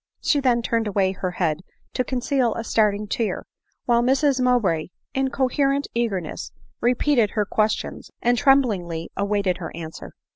[0.19, 1.61] She then turned away her head
[1.93, 3.45] to conceal a starting tear;
[3.85, 10.13] while Mrs Mowbray, in incoherent eager ness, repeated her questions, and tremblingly awaited her answer.